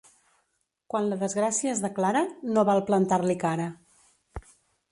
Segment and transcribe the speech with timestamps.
[0.93, 2.25] Quan la desgràcia es declara,
[2.57, 3.69] no val plantar-li cara.